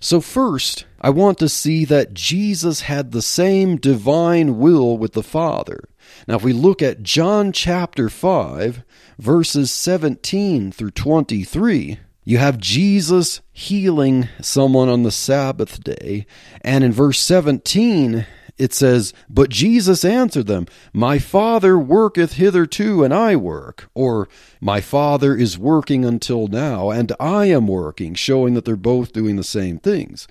[0.01, 5.23] So, first, I want to see that Jesus had the same divine will with the
[5.23, 5.89] Father.
[6.29, 8.85] Now, if we look at John chapter 5,
[9.19, 16.27] verses 17 through 23, you have Jesus healing someone on the Sabbath day.
[16.61, 18.27] And in verse 17,
[18.59, 23.89] it says, But Jesus answered them, My Father worketh hitherto, and I work.
[23.95, 24.29] Or,
[24.61, 29.37] My Father is working until now, and I am working, showing that they're both doing
[29.37, 30.27] the same things.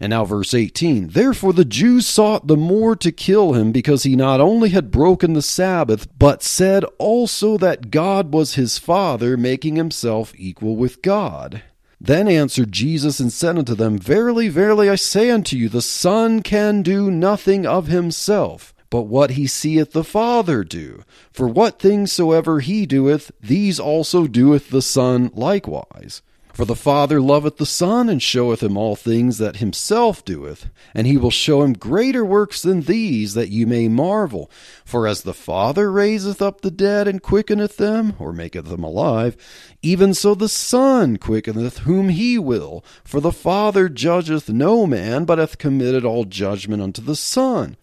[0.00, 4.14] And now, verse 18 Therefore the Jews sought the more to kill him, because he
[4.14, 9.76] not only had broken the Sabbath, but said also that God was his Father, making
[9.76, 11.62] himself equal with God.
[12.00, 16.42] Then answered Jesus and said unto them, Verily, verily, I say unto you, the Son
[16.42, 21.02] can do nothing of himself, but what he seeth the Father do.
[21.32, 26.22] For what things soever he doeth, these also doeth the Son likewise.
[26.58, 31.06] For the Father loveth the Son, and showeth him all things that himself doeth, and
[31.06, 34.50] he will show him greater works than these, that you may marvel.
[34.84, 39.36] For as the Father raiseth up the dead, and quickeneth them, or maketh them alive,
[39.82, 42.84] even so the Son quickeneth whom he will.
[43.04, 47.76] For the Father judgeth no man, but hath committed all judgment unto the Son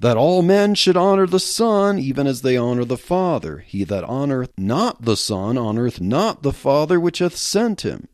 [0.00, 3.58] that all men should honor the Son, even as they honor the Father.
[3.58, 8.08] He that honoreth not the Son honoreth not the Father which hath sent him.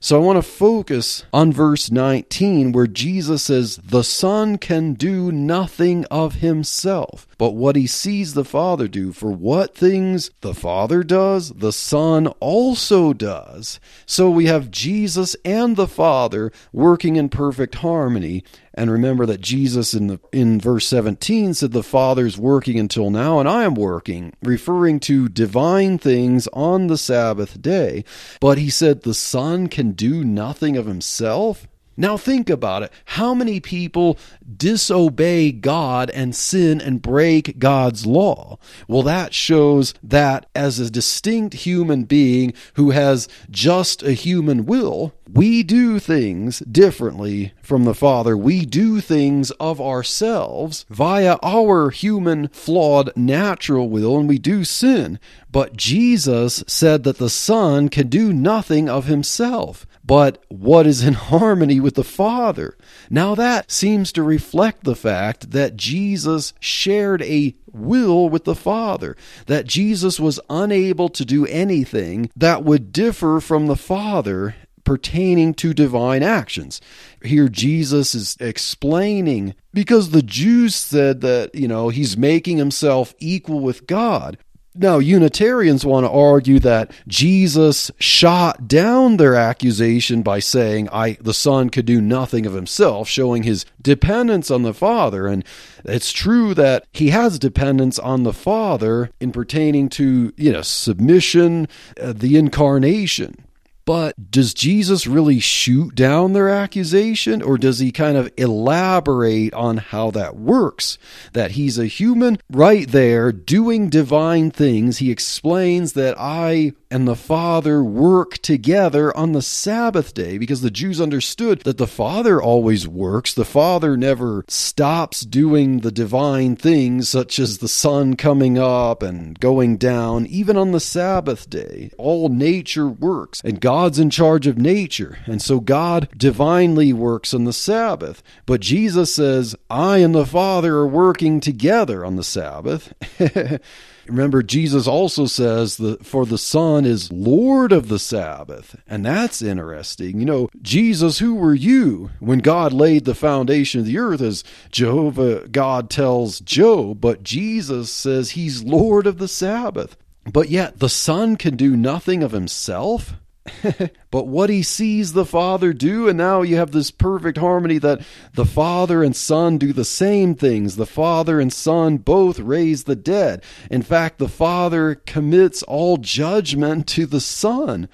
[0.00, 5.32] So I want to focus on verse 19 where Jesus says, The Son can do
[5.32, 9.12] nothing of himself, but what he sees the Father do.
[9.12, 13.80] For what things the Father does, the Son also does.
[14.04, 18.44] So we have Jesus and the Father working in perfect harmony.
[18.76, 23.40] And remember that Jesus in the in verse 17 said the Father's working until now
[23.40, 28.04] and I am working, referring to divine things on the Sabbath day.
[28.38, 31.66] But he said the Son can do nothing of himself.
[31.96, 32.92] Now think about it.
[33.06, 34.18] How many people
[34.56, 38.58] disobey God and sin and break God's law?
[38.86, 45.14] Well, that shows that as a distinct human being who has just a human will,
[45.32, 48.36] we do things differently from the Father.
[48.36, 55.18] We do things of ourselves via our human, flawed, natural will, and we do sin.
[55.50, 61.14] But Jesus said that the Son can do nothing of himself but what is in
[61.32, 62.76] harmony with the Father.
[63.10, 69.16] Now, that seems to reflect the fact that Jesus shared a will with the Father,
[69.46, 74.54] that Jesus was unable to do anything that would differ from the Father
[74.86, 76.80] pertaining to divine actions.
[77.22, 83.60] Here, Jesus is explaining because the Jews said that, you know, he's making himself equal
[83.60, 84.38] with God.
[84.78, 91.34] Now, Unitarians want to argue that Jesus shot down their accusation by saying, I, the
[91.34, 95.26] Son could do nothing of himself, showing his dependence on the Father.
[95.26, 95.44] And
[95.84, 101.68] it's true that he has dependence on the Father in pertaining to, you know, submission,
[102.00, 103.45] uh, the incarnation.
[103.86, 109.76] But does Jesus really shoot down their accusation or does he kind of elaborate on
[109.76, 110.98] how that works?
[111.32, 114.98] That he's a human right there doing divine things.
[114.98, 120.70] He explains that I and the Father work together on the Sabbath day because the
[120.70, 123.34] Jews understood that the Father always works.
[123.34, 129.38] The Father never stops doing the divine things, such as the sun coming up and
[129.40, 131.90] going down, even on the Sabbath day.
[131.98, 135.18] All nature works, and God's in charge of nature.
[135.26, 138.22] And so God divinely works on the Sabbath.
[138.46, 142.94] But Jesus says, I and the Father are working together on the Sabbath.
[144.08, 148.76] Remember, Jesus also says that for the Son is Lord of the Sabbath.
[148.86, 150.18] And that's interesting.
[150.18, 154.44] You know, Jesus, who were you when God laid the foundation of the earth, as
[154.70, 159.96] Jehovah God tells Job, but Jesus says he's Lord of the Sabbath.
[160.24, 163.14] But yet the Son can do nothing of himself?
[164.10, 168.00] but what he sees the Father do, and now you have this perfect harmony that
[168.34, 170.76] the Father and Son do the same things.
[170.76, 173.42] The Father and Son both raise the dead.
[173.70, 177.88] In fact, the Father commits all judgment to the Son.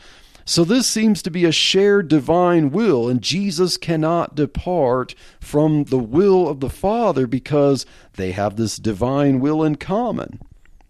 [0.44, 5.98] So this seems to be a shared divine will, and Jesus cannot depart from the
[5.98, 10.40] will of the Father because they have this divine will in common.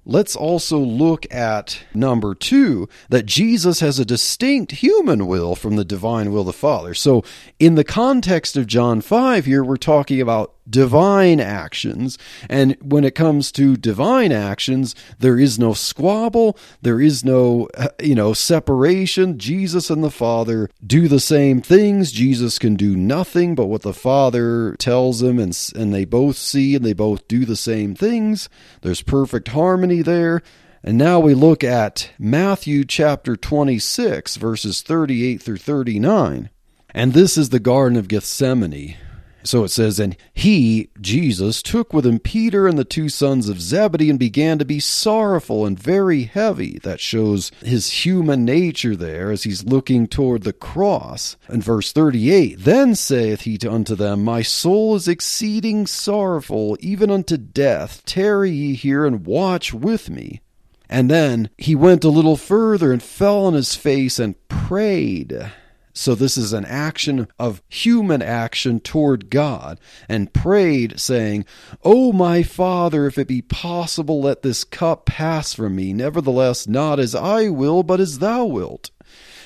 [0.04, 5.84] Let's also look at number two that Jesus has a distinct human will from the
[5.84, 6.92] divine will of the Father.
[6.92, 7.22] So,
[7.60, 12.18] in the context of John 5 here, we're talking about divine actions.
[12.48, 17.88] And when it comes to divine actions, there is no squabble, there is no, uh,
[18.02, 19.38] you know, separation.
[19.38, 22.12] Jesus and the Father do the same things.
[22.12, 26.74] Jesus can do nothing but what the Father tells him, and, and they both see
[26.74, 28.48] and they both do the same things.
[28.82, 30.42] There's perfect harmony there.
[30.84, 36.50] And now we look at Matthew chapter 26, verses 38 through 39.
[36.90, 38.96] And this is the Garden of Gethsemane
[39.44, 43.60] so it says, And he, Jesus, took with him Peter and the two sons of
[43.60, 46.78] Zebedee and began to be sorrowful and very heavy.
[46.82, 51.36] That shows his human nature there as he's looking toward the cross.
[51.48, 57.36] And verse 38 Then saith he unto them, My soul is exceeding sorrowful, even unto
[57.36, 58.02] death.
[58.04, 60.40] Tarry ye here and watch with me.
[60.88, 65.50] And then he went a little further and fell on his face and prayed.
[65.92, 69.78] So this is an action of human action toward God,
[70.08, 71.44] and prayed, saying,
[71.84, 75.92] O my Father, if it be possible, let this cup pass from me.
[75.92, 78.90] Nevertheless, not as I will, but as thou wilt.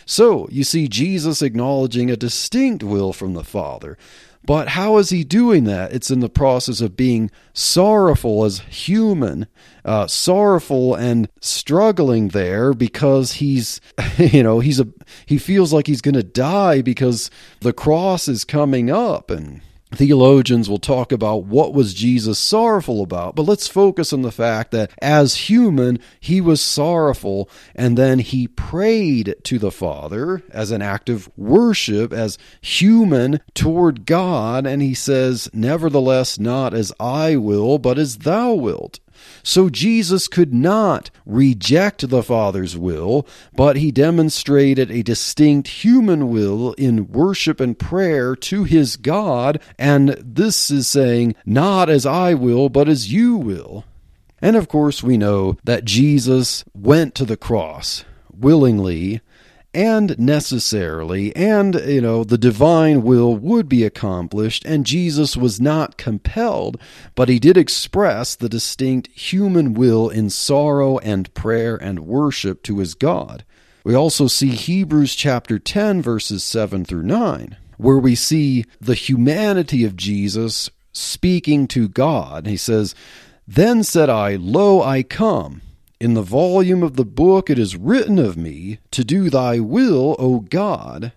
[0.04, 3.98] So you see Jesus acknowledging a distinct will from the Father.
[4.44, 5.92] But how is he doing that?
[5.92, 9.48] It's in the process of being sorrowful as human,
[9.86, 13.80] uh, sorrowful and struggling there because he's,
[14.18, 14.88] you know, he's a
[15.24, 17.30] he feels like he's going to die because
[17.60, 19.62] the cross is coming up and
[19.94, 24.72] theologians will talk about what was Jesus sorrowful about, but let's focus on the fact
[24.72, 30.82] that as human, he was sorrowful and then he prayed to the Father as an
[30.82, 37.78] act of worship, as human toward God, and he says, Nevertheless, not as I will,
[37.78, 38.98] but as thou wilt.
[39.46, 46.72] So Jesus could not reject the Father's will, but he demonstrated a distinct human will
[46.72, 52.68] in worship and prayer to his God, and this is saying, Not as I will,
[52.68, 53.84] but as you will.
[54.42, 58.04] And of course, we know that Jesus went to the cross
[58.36, 59.20] willingly
[59.76, 65.98] and necessarily, and, you know, the divine will would be accomplished, and Jesus was not
[65.98, 66.80] compelled,
[67.14, 72.78] but he did express the distinct human will in sorrow and prayer and worship to
[72.78, 73.44] his God.
[73.84, 79.84] We also see Hebrews chapter 10, verses 7 through 9, where we see the humanity
[79.84, 82.46] of Jesus speaking to God.
[82.46, 82.94] He says,
[83.46, 85.60] Then said I, Lo, I come.
[85.98, 90.14] In the volume of the book it is written of me to do thy will,
[90.18, 91.12] O God.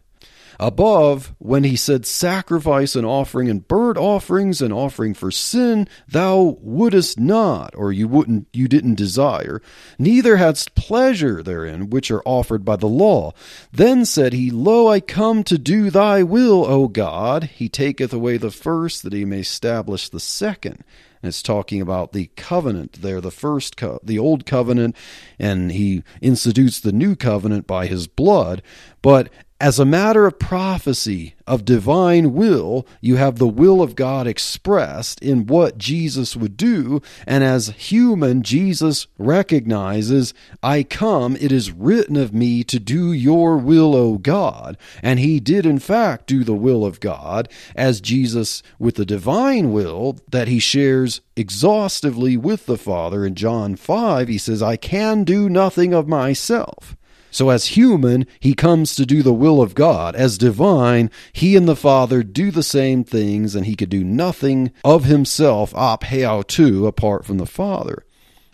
[0.58, 6.58] Above, when he said, Sacrifice and offering and burnt offerings and offering for sin, thou
[6.62, 9.62] wouldest not, or you wouldn't you didn't desire,
[9.98, 13.34] neither hadst pleasure therein, which are offered by the law.
[13.72, 17.46] Then said he, Lo, I come to do thy will, O God.
[17.46, 20.84] He taketh away the first, that he may establish the second.
[21.22, 24.96] And it's talking about the covenant there, the first, co- the old covenant,
[25.38, 28.62] and he institutes the new covenant by his blood.
[29.02, 29.30] But
[29.62, 35.22] as a matter of prophecy, of divine will, you have the will of God expressed
[35.22, 37.02] in what Jesus would do.
[37.28, 40.34] And as human, Jesus recognizes,
[40.64, 44.78] I come, it is written of me to do your will, O God.
[45.04, 49.74] And he did, in fact, do the will of God, as Jesus, with the divine
[49.74, 55.24] will that he shares exhaustively with the Father in John 5, he says, I can
[55.24, 56.96] do nothing of myself.
[57.32, 60.16] So, as human, he comes to do the will of God.
[60.16, 64.72] As divine, he and the Father do the same things, and he could do nothing
[64.84, 66.04] of himself, ap
[66.48, 68.06] tu, apart from the Father.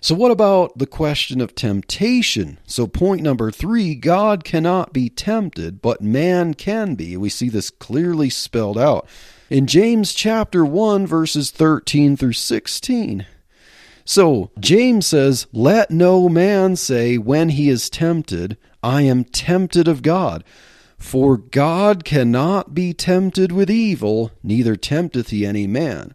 [0.02, 2.60] So, what about the question of temptation?
[2.68, 7.18] So, point number three God cannot be tempted, but man can be.
[7.18, 9.08] We see this clearly spelled out
[9.50, 13.26] in James chapter 1, verses 13 through 16.
[14.06, 20.04] So, James says, Let no man say when he is tempted, I am tempted of
[20.04, 20.44] God.
[20.98, 26.14] For God cannot be tempted with evil, neither tempteth he any man.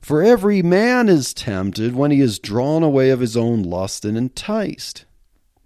[0.00, 4.16] For every man is tempted when he is drawn away of his own lust and
[4.18, 5.04] enticed.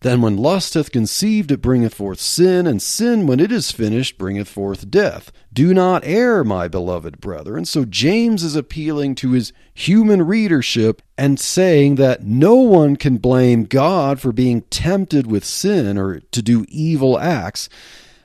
[0.02, 4.18] Then when lust hath conceived, it bringeth forth sin, and sin, when it is finished,
[4.18, 5.30] bringeth forth death.
[5.52, 7.64] Do not err, my beloved brethren.
[7.64, 13.62] So James is appealing to his human readership and saying that no one can blame
[13.62, 17.68] God for being tempted with sin or to do evil acts,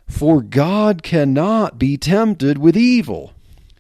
[0.08, 3.34] for God cannot be tempted with evil,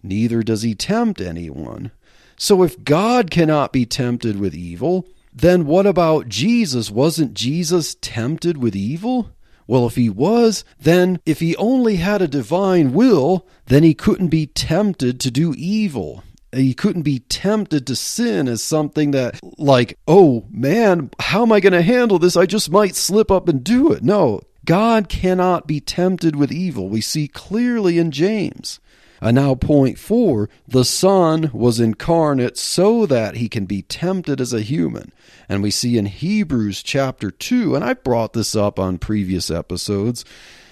[0.03, 1.89] neither does he tempt anyone.
[2.35, 5.07] So if God cannot be tempted with evil,
[5.39, 6.89] then what about Jesus?
[6.89, 9.29] Wasn't Jesus tempted with evil?
[9.67, 14.29] Well, if he was, then if he only had a divine will, then he couldn't
[14.29, 16.23] be tempted to do evil.
[16.51, 21.59] He couldn't be tempted to sin as something that, like, oh man, how am I
[21.59, 22.37] going to handle this?
[22.37, 24.01] I just might slip up and do it.
[24.01, 26.89] No, God cannot be tempted with evil.
[26.89, 28.79] We see clearly in James.
[29.21, 34.53] And now, point four the Son was incarnate so that he can be tempted as
[34.53, 35.11] a human.
[35.49, 40.25] And we see in Hebrews chapter 2, and I brought this up on previous episodes,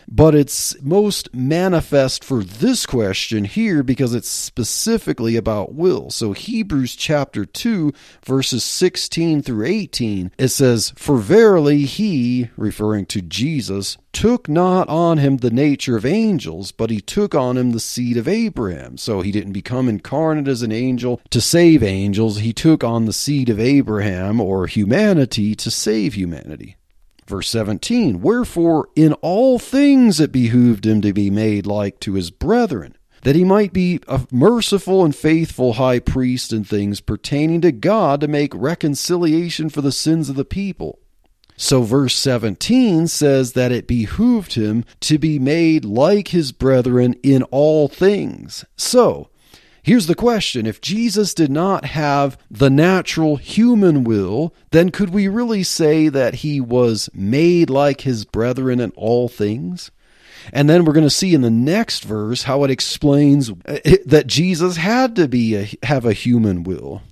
[0.08, 6.10] but it's most manifest for this question here because it's specifically about will.
[6.10, 7.93] So, Hebrews chapter 2,
[8.24, 15.18] verses 16 through 18, it says, For verily he, referring to Jesus, took not on
[15.18, 18.97] him the nature of angels, but he took on him the seed of Abraham.
[18.97, 23.14] So he didn't become incarnate as an angel to save angels, he took on the
[23.14, 26.78] seed of Abraham or humanity to save humanity.
[27.28, 32.30] Verse 17 Wherefore in all things it behooved him to be made like to his
[32.32, 37.71] brethren, that he might be a merciful and faithful high priest in things pertaining to
[37.71, 40.99] God to make reconciliation for the sins of the people.
[41.57, 47.43] So, verse 17 says that it behooved him to be made like his brethren in
[47.43, 48.65] all things.
[48.76, 49.30] So,
[49.86, 55.28] Here's the question if Jesus did not have the natural human will, then could we
[55.28, 59.92] really say that he was made like his brethren in all things?
[60.52, 63.78] And then we're going to see in the next verse how it explains uh,
[64.08, 67.04] that Jesus had to be a, have a human will.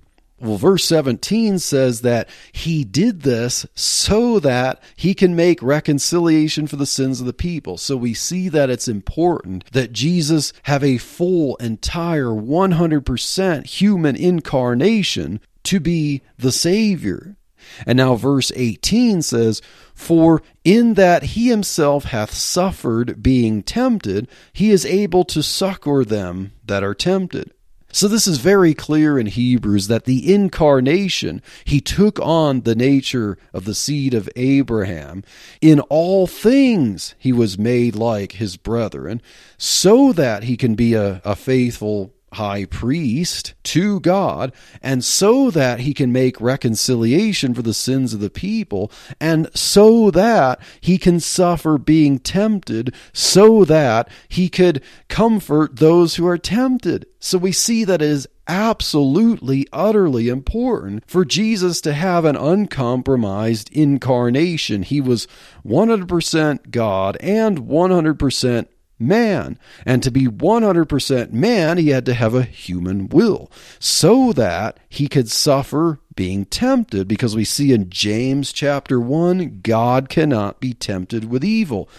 [0.44, 6.76] Well, verse 17 says that he did this so that he can make reconciliation for
[6.76, 7.78] the sins of the people.
[7.78, 15.40] So we see that it's important that Jesus have a full, entire, 100% human incarnation
[15.64, 17.38] to be the Savior.
[17.86, 19.62] And now verse 18 says,
[19.96, 26.52] For in that he himself hath suffered being tempted, he is able to succor them
[26.66, 27.54] that are tempted.
[27.94, 33.38] So this is very clear in Hebrews that the incarnation, he took on the nature
[33.54, 35.24] of the seed of Abraham.
[35.62, 39.22] In all things he was made like his brethren,
[39.60, 45.82] so that he can be a, a faithful high priest to God, and so that
[45.82, 51.20] he can make reconciliation for the sins of the people, and so that he can
[51.20, 57.06] suffer being tempted, so that he could comfort those who are tempted.
[57.20, 63.72] So we see that it is absolutely, utterly important for Jesus to have an uncompromised
[63.72, 64.84] incarnation.
[64.84, 65.28] He was
[65.66, 68.68] 100% God and 100%
[69.00, 69.58] man.
[69.86, 75.08] And to be 100% man, he had to have a human will so that he
[75.08, 81.26] could suffer being tempted because we see in James chapter 1 God cannot be tempted
[81.26, 81.90] with evil.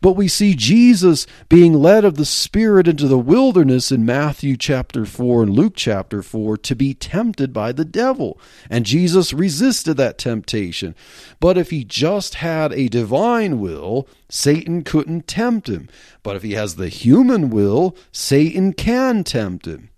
[0.00, 5.04] But we see Jesus being led of the Spirit into the wilderness in Matthew chapter
[5.04, 8.40] 4 and Luke chapter 4 to be tempted by the devil.
[8.70, 10.94] And Jesus resisted that temptation.
[11.40, 15.88] But if he just had a divine will, Satan couldn't tempt him.
[16.22, 19.90] But if he has the human will, Satan can tempt him.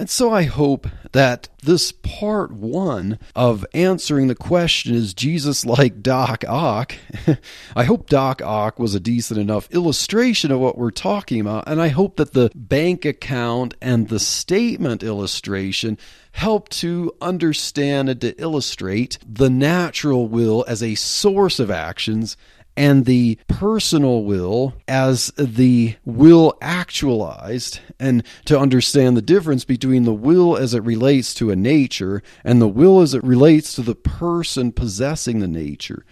[0.00, 6.00] And so I hope that this part one of answering the question is Jesus like
[6.00, 6.94] Doc Ock?
[7.76, 11.64] I hope Doc Ock was a decent enough illustration of what we're talking about.
[11.66, 15.98] And I hope that the bank account and the statement illustration
[16.32, 22.38] help to understand and to illustrate the natural will as a source of actions
[22.76, 30.14] and the personal will as the will actualized, and to understand the difference between the
[30.14, 33.94] will as it relates to a nature and the will as it relates to the
[33.94, 36.04] person possessing the nature.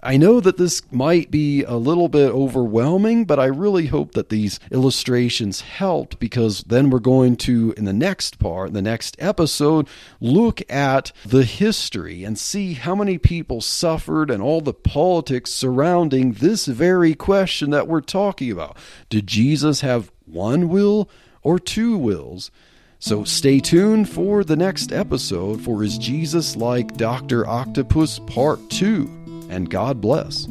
[0.00, 4.28] I know that this might be a little bit overwhelming, but I really hope that
[4.28, 9.88] these illustrations helped because then we're going to, in the next part, the next episode,
[10.20, 16.34] look at the history and see how many people suffered and all the politics surrounding
[16.34, 18.76] this very question that we're talking about.
[19.08, 21.10] Did Jesus have one will
[21.42, 22.52] or two wills?
[23.00, 27.48] So stay tuned for the next episode for Is Jesus Like Dr.
[27.48, 29.17] Octopus Part 2
[29.48, 30.46] and God bless.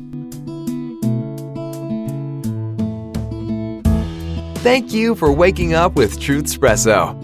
[4.64, 7.16] Thank you for waking up with Truth Espresso.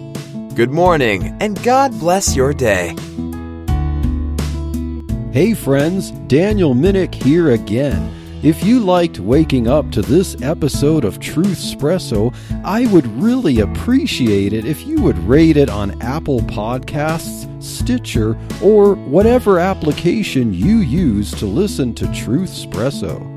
[0.54, 2.94] Good morning, and God bless your day.
[5.32, 8.14] Hey, friends, Daniel Minnick here again.
[8.44, 14.52] If you liked waking up to this episode of Truth Espresso, I would really appreciate
[14.52, 21.32] it if you would rate it on Apple Podcasts, Stitcher, or whatever application you use
[21.32, 23.33] to listen to Truth Espresso.